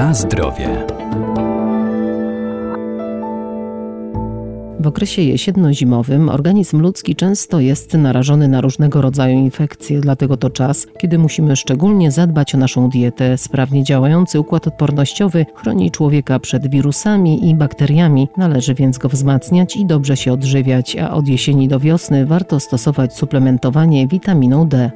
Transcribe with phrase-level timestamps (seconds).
[0.00, 0.68] Na zdrowie.
[4.80, 10.86] W okresie jesienno-zimowym organizm ludzki często jest narażony na różnego rodzaju infekcje, dlatego to czas,
[10.98, 13.38] kiedy musimy szczególnie zadbać o naszą dietę.
[13.38, 19.86] Sprawnie działający układ odpornościowy chroni człowieka przed wirusami i bakteriami, należy więc go wzmacniać i
[19.86, 24.90] dobrze się odżywiać, a od jesieni do wiosny warto stosować suplementowanie witaminą D.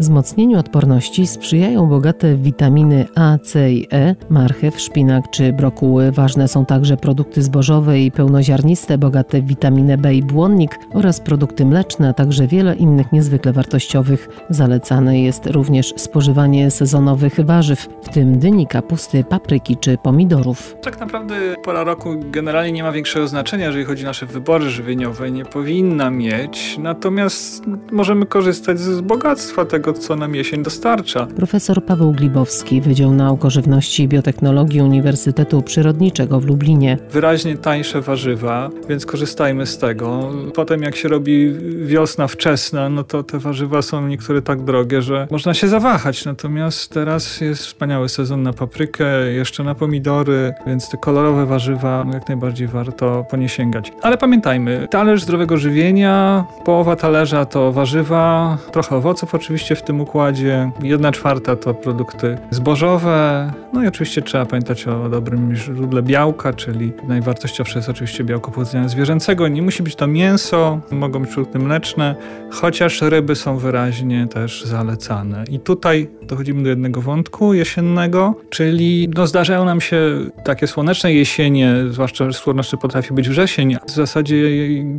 [0.00, 6.12] Wzmocnieniu odporności sprzyjają bogate witaminy A, C i E, marchew, szpinak czy brokuły.
[6.12, 11.66] Ważne są także produkty zbożowe i pełnoziarniste, bogate w witaminę B i błonnik oraz produkty
[11.66, 14.28] mleczne, a także wiele innych niezwykle wartościowych.
[14.50, 20.76] Zalecane jest również spożywanie sezonowych warzyw, w tym dyni, kapusty, papryki czy pomidorów.
[20.82, 25.30] Tak naprawdę pora roku generalnie nie ma większego znaczenia, jeżeli chodzi o nasze wybory żywieniowe,
[25.30, 26.78] nie powinna mieć.
[26.78, 31.26] Natomiast możemy korzystać z bogactwa tego co nam jesień dostarcza.
[31.26, 36.98] Profesor Paweł Glibowski, Wydział Nauk o Żywności i Biotechnologii Uniwersytetu Przyrodniczego w Lublinie.
[37.10, 40.30] Wyraźnie tańsze warzywa, więc korzystajmy z tego.
[40.54, 41.52] Potem jak się robi
[41.86, 46.24] wiosna wczesna, no to te warzywa są niektóre tak drogie, że można się zawahać.
[46.24, 52.28] Natomiast teraz jest wspaniały sezon na paprykę, jeszcze na pomidory, więc te kolorowe warzywa jak
[52.28, 53.92] najbardziej warto po nie sięgać.
[54.02, 60.70] Ale pamiętajmy, talerz zdrowego żywienia, połowa talerza to warzywa, trochę owoców oczywiście w tym układzie.
[60.82, 63.52] Jedna czwarta to produkty zbożowe.
[63.72, 68.88] No i oczywiście trzeba pamiętać o dobrym źródle białka, czyli najwartościowsze jest oczywiście białko pochodzenia
[68.88, 69.48] zwierzęcego.
[69.48, 72.14] Nie musi być to mięso, mogą być produkty mleczne,
[72.50, 75.44] chociaż ryby są wyraźnie też zalecane.
[75.50, 80.00] I tutaj dochodzimy do jednego wątku jesiennego, czyli no zdarzają nam się
[80.44, 83.76] takie słoneczne jesienie, zwłaszcza słoneczny potrafi być wrzesień.
[83.86, 84.36] W zasadzie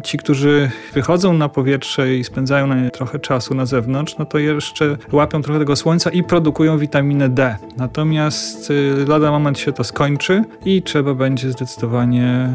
[0.04, 5.42] ci, którzy wychodzą na powietrze i spędzają trochę czasu na zewnątrz, no to jeszcze łapią
[5.42, 7.56] trochę tego słońca i produkują witaminę D.
[7.78, 12.50] Natomiast y, lada moment się to skończy i trzeba będzie zdecydowanie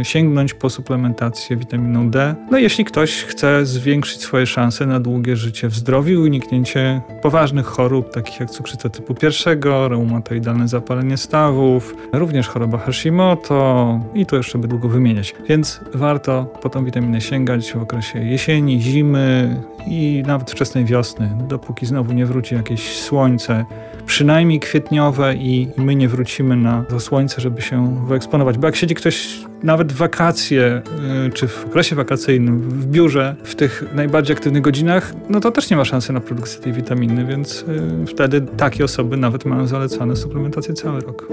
[0.00, 2.34] y, sięgnąć po suplementację witaminą D.
[2.50, 7.66] No jeśli ktoś chce zwiększyć swoje szanse na długie życie w zdrowiu i uniknięcie poważnych
[7.66, 14.58] chorób, takich jak cukrzyca typu pierwszego, reumatoidalne zapalenie stawów, również choroba Hashimoto i to jeszcze
[14.58, 15.34] by długo wymieniać.
[15.48, 19.56] Więc warto po tą witaminę sięgać w okresie jesieni, zimy
[19.86, 23.64] i nawet wczesnej wiosny, dopóki znowu nie wróci jakieś słońce,
[24.06, 28.58] przynajmniej kwietniowe i, my nie wrócimy na to słońce, żeby się wyeksponować.
[28.58, 30.82] Bo jak siedzi ktoś nawet w wakacje,
[31.26, 35.70] y, czy w okresie wakacyjnym, w biurze, w tych najbardziej aktywnych godzinach, no to też
[35.70, 37.64] nie ma szansy na produkcję tej witaminy, więc
[38.02, 41.26] y, wtedy takie osoby nawet mają zalecane suplementację cały rok.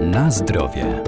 [0.00, 1.02] Na zdrowie.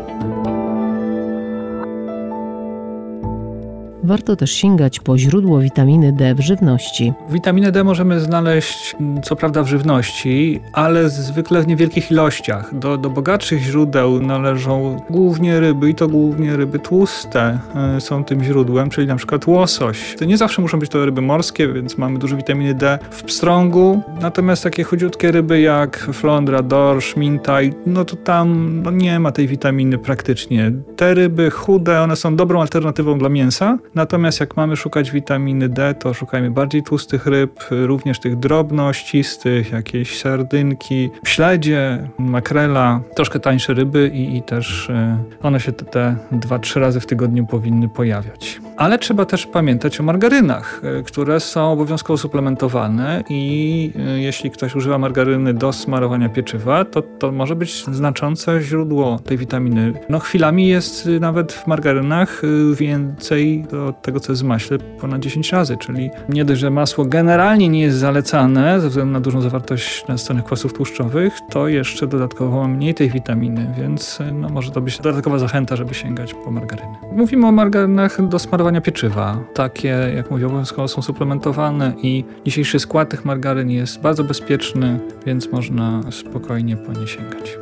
[4.11, 7.13] Warto też sięgać po źródło witaminy D w żywności.
[7.31, 12.79] Witaminę D możemy znaleźć mm, co prawda w żywności, ale zwykle w niewielkich ilościach.
[12.79, 17.59] Do, do bogatszych źródeł należą głównie ryby i to głównie ryby tłuste
[17.97, 20.15] e, są tym źródłem, czyli na przykład łosoś.
[20.19, 24.03] To nie zawsze muszą być to ryby morskie, więc mamy dużo witaminy D w pstrągu,
[24.21, 29.49] natomiast takie chudziutkie ryby jak flądra, dorsz, mintaj, no to tam no nie ma tej
[29.49, 30.73] witaminy praktycznie.
[30.97, 35.95] Te ryby chude, one są dobrą alternatywą dla mięsa, Natomiast jak mamy szukać witaminy D,
[35.95, 44.11] to szukajmy bardziej tłustych ryb, również tych drobnościstych, jakieś sardynki, śledzie, makrela, troszkę tańsze ryby
[44.15, 48.61] i, i też e, one się te dwa, trzy razy w tygodniu powinny pojawiać.
[48.77, 54.77] Ale trzeba też pamiętać o margarynach, e, które są obowiązkowo suplementowane i e, jeśli ktoś
[54.77, 59.93] używa margaryny do smarowania pieczywa, to to może być znaczące źródło tej witaminy.
[60.09, 62.43] No chwilami jest nawet w margarynach
[62.75, 67.05] więcej od tego, co jest w maśle, ponad 10 razy, czyli nie dość, że masło
[67.05, 72.61] generalnie nie jest zalecane ze względu na dużą zawartość następnych kwasów tłuszczowych, to jeszcze dodatkowo
[72.61, 76.97] ma mniej tej witaminy, więc no, może to być dodatkowa zachęta, żeby sięgać po margaryny.
[77.13, 79.39] Mówimy o margarynach do smarowania pieczywa.
[79.55, 85.53] Takie, jak mówię, obowiązkowo są suplementowane i dzisiejszy skład tych margaryn jest bardzo bezpieczny, więc
[85.53, 87.59] można spokojnie po nie sięgać.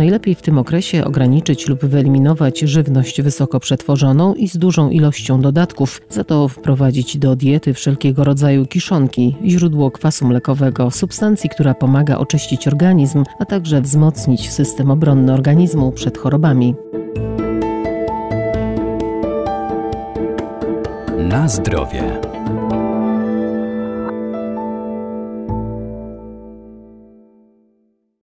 [0.00, 6.00] Najlepiej w tym okresie ograniczyć lub wyeliminować żywność wysoko przetworzoną i z dużą ilością dodatków,
[6.10, 12.68] za to wprowadzić do diety wszelkiego rodzaju kiszonki, źródło kwasu mlekowego, substancji, która pomaga oczyścić
[12.68, 16.74] organizm, a także wzmocnić system obronny organizmu przed chorobami.
[21.18, 22.20] Na zdrowie.